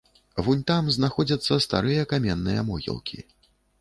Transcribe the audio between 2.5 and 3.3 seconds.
могілкі.